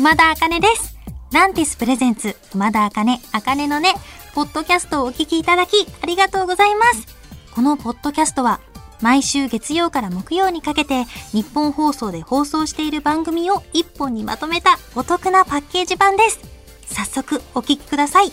[0.00, 0.96] 熊田茜です。
[1.30, 3.92] ランティスプレゼンツ、熊田茜、茜のね、
[4.34, 7.06] ポッドキャストをお聞きいただき、ありがとうございます。
[7.54, 8.60] このポッドキャストは、
[9.02, 16.40] 毎週月曜から木曜にかけて、日本放送で放送している番組を一本にまとめたお得なパッケージ版です。
[16.86, 18.30] 早速、お聞きください。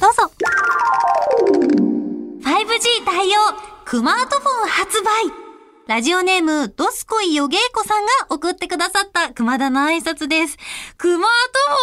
[0.00, 0.32] どうぞ。
[2.42, 3.34] 5G 対応、
[3.84, 5.43] クマートフォン発売。
[5.86, 10.56] ラジオネーム、ドスコイヨゲイコさんが送ってくださった熊田の挨拶です。
[10.96, 11.28] クマートフォン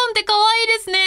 [0.09, 0.97] って可愛いですね。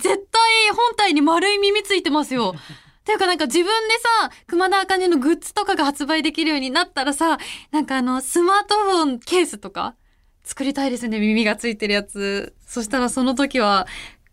[0.00, 2.54] 絶対本体に丸い耳ついてますよ。
[3.04, 7.36] ていうかなんか自分でさ、熊田茜のグッズとかが発売できるようになったらさ、
[7.70, 9.94] なんかあの、スマートフォンケースとか
[10.42, 11.20] 作りたいですね。
[11.20, 12.54] 耳がついてるやつ。
[12.66, 13.86] そしたらその時は、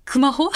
[0.05, 0.49] クマホ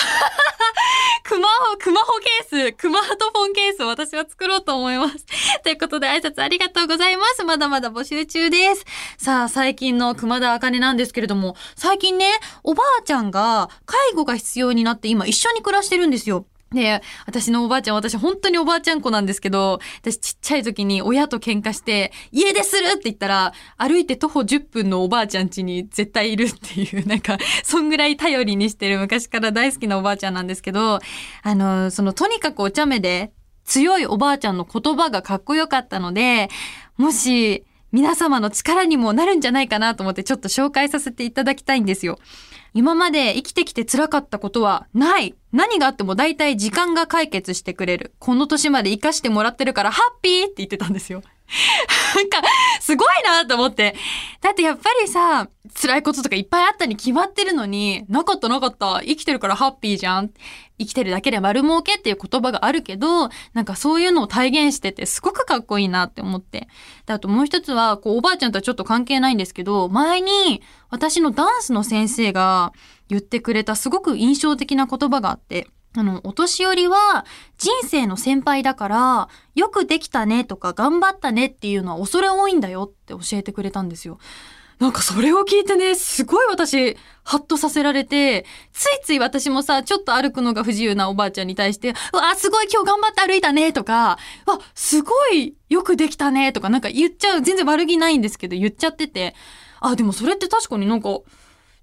[1.23, 5.25] クマホ、クマホケース、クマートフォンケースを私は作ろうと思います。
[5.63, 7.43] ということで挨拶ありがとうございます。
[7.43, 8.85] まだまだ募集中です。
[9.17, 12.31] さあ、最近の熊田茜なんですけれども、最近ね、
[12.63, 16.45] おばあちゃんが介護が必要になって今一緒に暮らしてるんですよ。
[16.71, 30.99] で、私のおばあちゃん、私本当におばあちゃん子なんですけど、私ちっちゃい時に親と喧嘩して、家出するって言ったら、歩いて徒歩10分のおばあちゃん家に絶対いるっていう、 なんか、そんぐらい頼りにしてる昔から大好きなおばあちゃんなんですけど、
[31.43, 33.31] あの、その、とにかくお茶目で、
[33.65, 36.49] 強いおばあちゃんの言葉がかっこよかったので、
[36.97, 42.19] もし、皆様の力にもなるんじゃないかなと思ってちょっと紹介させていただきたいんですよ。
[42.73, 45.35] 今まで生きてきて辛かったことはない。
[45.51, 48.13] 何があっても大体時間が解決してくれる。
[48.19, 51.23] この年まで生かしてもらってるからハッピーって言ってたんですよ。
[52.15, 52.41] なんか、
[52.79, 53.95] すごいなと思って。
[54.41, 55.49] だってやっぱりさ、
[55.81, 59.01] 辛いこととかいっぱいあったに決まってるのに、なかったなかった。
[59.01, 60.31] 生きてるからハッピーじゃん。
[60.79, 66.69] 生きてるだけで丸儲けっていう言葉があるけど、なんかそういうのを体現しててすごくかっこいいなって思って。
[67.05, 72.73] で、あともう一つは、こうおばあちゃんとはちょっと関係ないんですけど、前に私のダンスの先生が
[73.09, 77.25] 言ってくれたすごく印象的な言葉があって、あの、お年寄りは
[77.57, 84.19] 人生の先輩だから、よくできたねとか頑張ったねっていうのは恐れ多いんだよって教えてくれたんですよ。
[84.79, 99.35] なんかそれを聞いてね、すごい私、ハッとさせられて、ついつい私もさ、ちょっと歩くのが不自由なおばあちゃんに対して、うわ、すごい今日頑張って歩いたねとか、わ、すごいよくできたねとかなんか言っちゃう、全然悪気ないんですけど言っちゃってて、
[99.81, 101.09] あ、でもそれって確かになんか、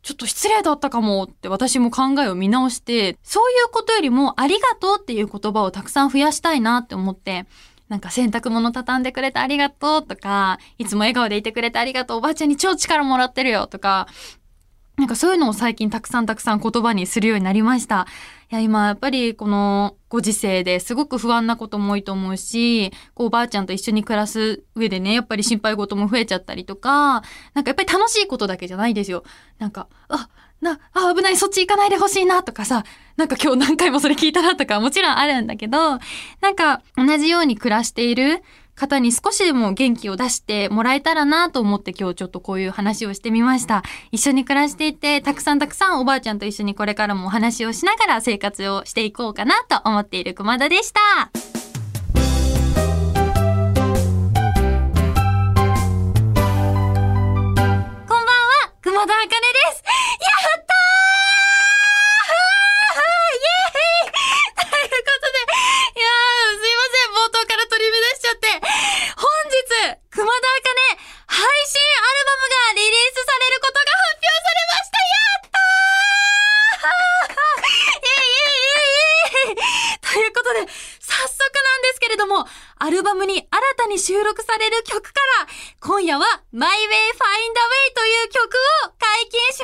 [0.07, 7.45] ちょっと失礼だったかもって私も考えを見直して、そういうことよりもありがとうっていう言葉をたくさん増やしたいなって思って、
[7.89, 14.07] なんか洗濯物畳んでくれてありがとうとか、いつも笑顔でいてくれてありがとう、おばあちゃんに超力もらってるよとか、
[14.97, 18.07] なんかそういうのを最近たくさんたくさん言葉にするようになりました。
[18.51, 29.23] いや、今やっぱりこのご時世ですごく不安なことも多いと思うし、こうおばあちゃんと一緒に暮らす上でね、やっぱり心配事も増えちゃったりとか、なんかやっぱり楽しいことだけじゃないですよ。
[29.59, 30.31] なんか、あ、
[30.63, 32.85] な、あ、危ない、そっち行かないでほしいなとかさ、
[33.17, 35.99] なんか今日何回もそれ聞いたなとかもちろんあるんだけど、
[36.41, 38.43] なんか同じように暮らしている
[38.77, 43.83] 方に少しでも元気を出してもらえたらなと思って今日ちょっとこういう話をしてみました。
[44.13, 51.01] 一緒に暮らしていて、たくさんたくさんおばあちゃんと一緒にこれからもお話をしながら生活をしていこうかなと思っている熊田でした。
[51.33, 52.21] こ
[58.05, 59.36] んばんは、熊田茜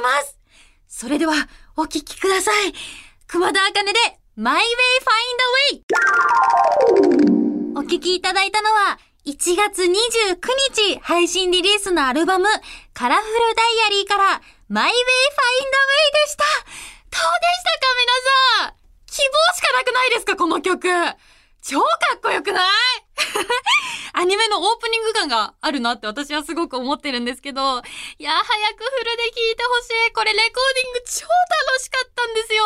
[0.03, 0.37] ます。
[0.89, 1.35] それでは、
[1.77, 2.75] お聴きください。
[3.27, 3.99] 熊田茜で
[4.37, 4.67] My Way
[5.79, 5.83] Find
[7.01, 7.23] a
[7.73, 10.37] Way お聴きいただいたのは、1月29
[10.75, 12.47] 日配信リリースのアルバム、
[12.93, 16.44] カラフルダイアリーから My Way Find a Way でした。
[16.44, 18.12] どうでしたか皆
[18.67, 18.75] さん？
[19.06, 20.88] 希望しかなくないですかこの曲
[21.62, 21.87] 超か
[22.17, 23.01] っこよくない？
[24.14, 27.61] アニメのオープニング感があるなって私はすごく思ってるんですけど、
[28.19, 30.12] いや、早くフルで聴いてほしい。
[30.12, 32.64] これレコーディング超楽しかったんですよ。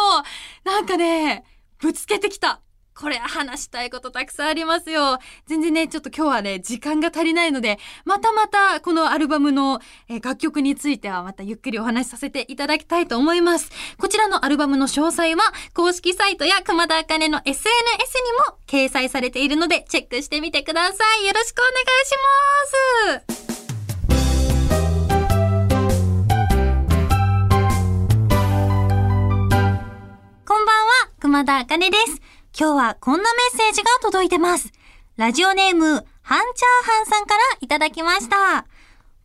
[0.64, 1.44] なんかね、
[1.78, 2.60] ぶつけてきた。
[2.98, 5.19] これ話したいことたくさんありますよ。
[5.46, 13.70] 全然ね、ちょっと今日はね、時間が足りないので、またまたこのアルバムの楽曲についてはまたゆっくりお話しさせていただきたいと思います。
[13.98, 15.43] こちらのアルバムの詳細は
[15.75, 21.26] 公式サイトや熊田茜の SNS にも掲載されているので、チェックしてみてください。
[21.26, 22.14] よろしくお願いし
[23.19, 23.37] ます。
[30.46, 32.35] こんばんは、熊田茜です。
[32.58, 34.73] 今日はこんなメッセージが届いてます。
[35.19, 38.67] ラジオネーム、ハンチャーハンさんからいただきました。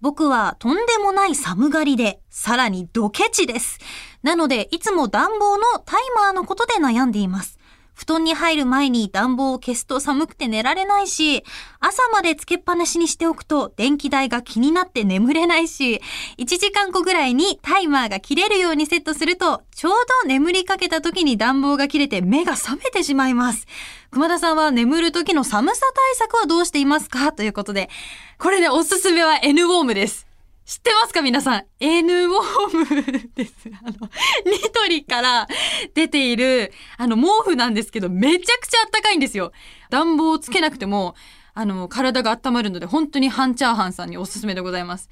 [0.02, 3.80] 僕はとんでもない寒がりで、さらにドケチです。
[4.22, 7.58] なので、いつも暖房のタイマーのことで悩んでいます。
[8.02, 11.44] 布団に入る前に暖房を消すと寒くて寝られないし、
[11.80, 16.02] 朝までつけっぱなしにしておくと電気代が気になって眠れないし、
[16.40, 19.94] 1時間後ぐらいにタイマーが切れるようにセットすると、ちょう
[20.24, 23.68] ど眠りかけた時に暖房が切れて目が覚めてしまいます。
[24.10, 27.32] 熊田さんは眠る時の寒さ対策はどうしていますか？
[27.34, 27.88] ということで、
[28.40, 30.26] これね、おすすめは N ウォームです。
[30.66, 33.54] 知ってますか皆さん？N ウォームです。
[33.84, 33.92] あの、
[34.46, 35.48] ニトリから
[35.94, 39.52] 出ている、あの、毛布なんですけど、めちゃくちゃあったかいんですよ。
[39.90, 41.16] 暖房をつけなくても、
[41.54, 45.10] あの、体が温まるので、本当にハンチャーハンさんにおすすめでございます。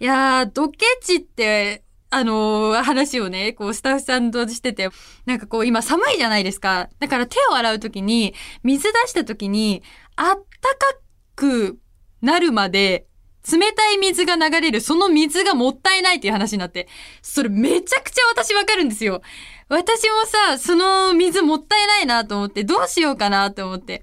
[0.00, 4.88] いやー、ドケチって、あのー話をね、こう、スタッフさんとしてて、
[5.26, 6.88] なんかこう、今寒いじゃないですか。
[6.98, 9.82] だから手を洗うときに、水出したときに、
[10.16, 10.98] あったか
[11.34, 11.78] く
[12.22, 13.06] なるまで、
[13.52, 16.88] 冷たい水が流れる、その水がもったいないっていう話になって、
[17.22, 19.22] それめちゃくちゃ私わかるんですよ。
[19.68, 24.02] 私もさ、その水もったいないなと思って、どうしようかなと思って。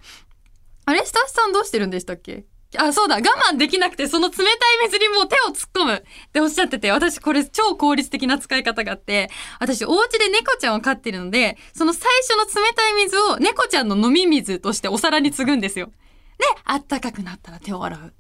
[0.86, 1.06] あれ？
[1.06, 2.46] スタッフさんどうしてるんでしたっけ？
[2.76, 4.48] あ、そうだ、我慢できなくて、その冷たい
[4.86, 6.02] 水にもう手を突っ込むっ
[6.32, 9.30] ておっしゃってて、私これ超効率的な使い方があって、
[9.60, 15.86] 私お家で猫ちゃんを飼ってるので、その最初の冷たい水を猫ちゃんの飲み水としてお皿に継ぐんですよ。
[15.86, 18.14] で、あったかくなったら手を洗う。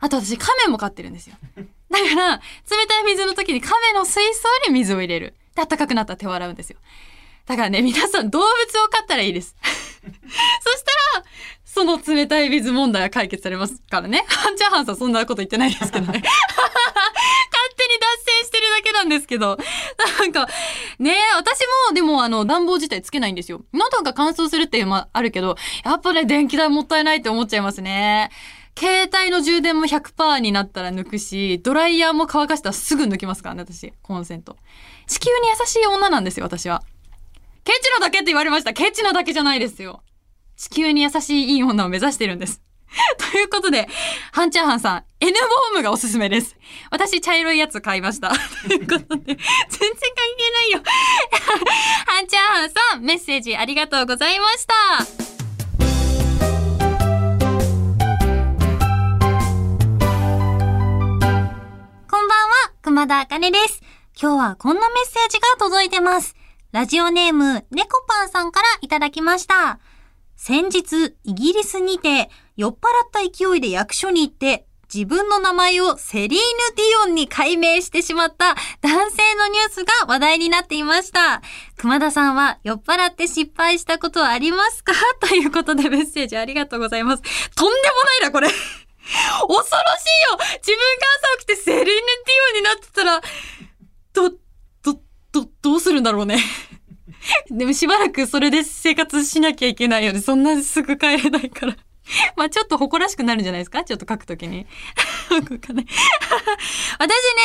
[0.00, 1.36] あと私、亀も飼ってるんですよ。
[1.90, 2.42] だから、冷
[2.88, 5.34] たい水の時に亀の水槽に水を入れる。
[5.54, 6.78] で、あったかくなったら手を洗うんですよ。
[7.46, 9.56] だからね、皆さん動物を飼ったらいいです。
[9.62, 10.12] そし
[11.14, 11.24] たら、
[11.64, 14.24] その冷たい水問題は解決されますからね。
[14.28, 16.06] ハンチャーハンさんそんなこと言ってないですけどね。
[16.06, 19.58] 勝手に脱線してるだけなんですけど。
[20.18, 20.48] なんか、
[20.98, 23.62] ね私もでもあの暖房自体つけないんですよ。
[23.72, 28.30] 喉が乾燥するっていうのもあるけど、やっぱね、電気代もったいないって思っちゃいますね。
[28.78, 33.92] 携帯の充電も100%になったら抜くし、ドライヤーも乾かしたらすぐ抜きますからね、私。
[34.02, 34.56] コンセント。
[35.06, 36.82] 地球に優しい女なんですよ、私は。
[37.64, 38.72] ケチなだけって言われました。
[38.72, 40.02] ケチなだけじゃないですよ。
[40.56, 42.62] 地球に優しいいい女を目指してるんです。
[43.32, 43.88] ということで、
[44.32, 46.56] ハンチャーハンさん、N ボームがおすすめです。
[46.90, 48.28] 私、茶色いやつ買いました。
[48.68, 49.38] ということで、全然関
[50.36, 50.82] 係ないよ。
[52.06, 55.35] ハンチャーハンさん、メッセージありがとうございました。
[62.96, 63.82] 熊田あかねです。
[64.18, 66.34] 今日はこんなメッセージが届いてます。
[66.72, 69.80] ラジオネーム、猫パンさんからいただきました。
[70.34, 76.38] 先日、イギリスにて、酔っ払った勢いで役所に行って、自分の名前をセリーヌ・
[76.74, 81.42] ディオンに改名してしまった男性のニュースが話題になっていました。
[81.76, 84.94] 熊田さんは酔っ払って失敗したことはありますか？
[85.20, 87.22] ということでメッセージありがとうございます。
[87.56, 88.48] とんでもないな、これ。
[89.40, 89.80] 恐ろしいよ
[90.58, 90.82] 自分が
[91.32, 91.96] 朝起きてセリーヌ・ディオ
[92.54, 93.20] ンになってたら、
[94.12, 94.30] ど、
[94.82, 95.00] ど、
[95.32, 96.38] ど、どうするんだろうね。
[97.50, 100.20] でもしばらくそれで生活しなきゃいけないよね。
[100.20, 101.76] そんなすぐ帰れないから。
[102.36, 103.84] まあちょっと誇らしくなるんじゃないですか？
[103.84, 104.66] ちょっと書くときに。
[105.28, 105.54] 私ね、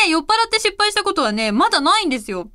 [0.09, 2.49] 酔っ払って失敗したことはね、まだないんですよ。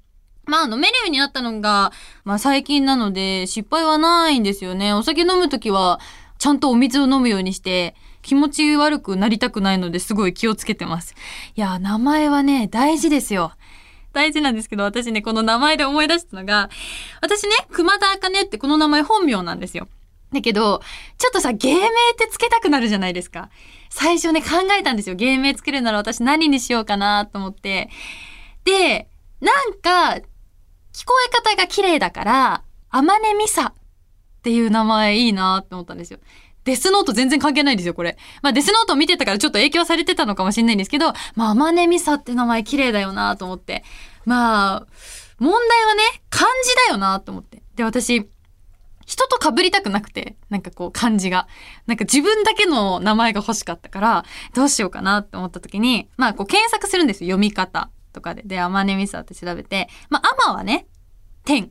[0.44, 1.92] まあ飲めるようになったのが、
[2.24, 4.92] まあ最近なので失敗はないんですよね。
[4.92, 6.00] お酒飲むときは、
[6.38, 11.14] ちゃんとお水を飲むようにして、気持ち悪くなりたくないのですごい気をつけてます。
[11.54, 13.52] いや、名前はね、大事ですよ。
[14.12, 16.68] 大事なんですけど、私ね、この名前で思い出したのが、
[17.22, 19.86] 私ね、熊田茜ってこの名前本名なんですよ。
[20.32, 20.82] だけど、
[21.18, 23.48] ちょっとさ、芸名ってつけたくなるじゃないですか。
[23.90, 25.14] 最初ね、考えたんですよ。
[25.14, 27.90] 芸名つけるなら私何にしようかなと思って。
[28.64, 29.08] で、
[29.40, 30.20] なんか、
[30.92, 36.18] 聞こえ方が綺麗だから、あまねみさっていう名前いいなって思ったんですよ。
[36.66, 38.18] デスノート全然関係ないんですよ、これ。
[38.42, 43.84] まあ、デスノートを見てたからちょっと影響されてたのかもしれないんですけど、まあ、あまねみさって名前綺麗だよなと思って。
[44.24, 44.86] まあ、
[45.38, 47.62] 問題はね、漢字だよなと思って。
[47.76, 48.28] で、私、
[49.06, 51.46] 人と被りたくなくて、なんかこう漢字が。
[51.86, 58.42] なんか自分だけの名前が欲しかったから、どうしようかなって思った時に、まあこう検索するんですよ、読み方とかで。
[58.42, 60.88] で、あまねみさって調べて、まあ、あまはね、
[61.44, 61.70] 天。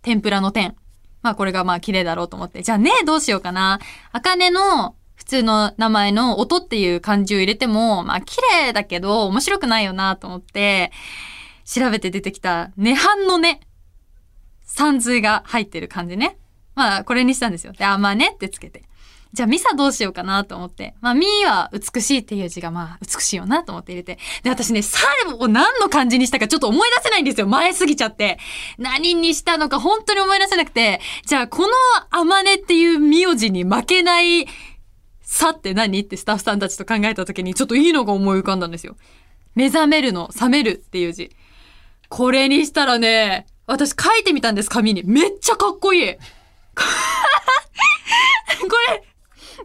[0.00, 0.74] 天ぷらの天。
[1.22, 2.62] まあこれがまあ綺麗だろうと思って。
[2.62, 3.80] じゃあね、どうしようかな。
[4.12, 10.92] あかねの普通の名前の音っていう漢字を入れても、まあ綺麗だけど面白くないよなと思って、
[11.64, 13.60] 調べて出てきた、涅槃のね、
[14.64, 16.38] 三髄が入ってる感じね。
[16.74, 17.72] まあこれにしたんですよ。
[17.72, 18.82] で、あまねってつけて。
[19.32, 20.94] じゃあミサどうしようかなと思って。
[21.00, 24.18] まあミは美しいっていう字がまあ美しいよなと思って入れて。
[24.42, 24.98] で、私ね、サ
[25.38, 27.46] を何の漢字にしたかちょっと思い出せないんですよ。
[27.46, 28.38] 前すぎちゃって。
[28.78, 31.00] 何にしたのか本当に思い出せなくて。
[31.26, 31.68] じゃあこの
[32.10, 34.46] あまねっていう名字に負けない
[35.22, 36.00] さって何？
[36.00, 38.96] ってスタッフさんたちと考えた時にちょっといいのが思い浮かんだんですよ。
[39.54, 41.34] 目覚めるの、覚めるっていう字。
[42.08, 45.02] これにしたらね、私書いてみたんです、紙に。
[45.04, 46.14] めっちゃかっこいい。
[46.16, 46.20] こ
[48.90, 49.02] れ、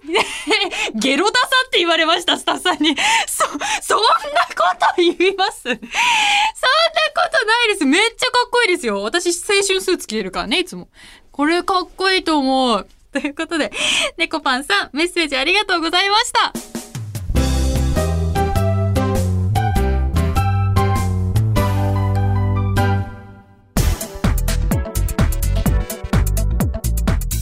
[0.95, 2.95] ゲロダサって言われました、スタッフさんに。
[3.27, 3.45] そ、
[3.81, 4.07] そんな
[4.55, 5.61] こと言います？
[5.63, 5.81] そんなこ
[7.31, 7.85] とないです。
[7.85, 9.01] めっちゃかっこいいですよ。
[9.03, 10.89] 私、青春スーツ着てるからね、いつも。
[11.31, 12.87] これかっこいいと思う。
[13.13, 13.71] ということで、
[14.17, 16.76] 猫パンさん、メッセージありがとうございました。